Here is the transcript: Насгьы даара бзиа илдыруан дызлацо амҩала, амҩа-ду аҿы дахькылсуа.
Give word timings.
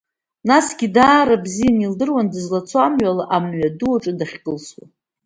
Насгьы 0.47 0.87
даара 0.95 1.35
бзиа 1.43 1.71
илдыруан 1.85 2.27
дызлацо 2.31 2.77
амҩала, 2.87 3.23
амҩа-ду 3.35 3.93
аҿы 3.95 4.11
дахькылсуа. 4.19 4.85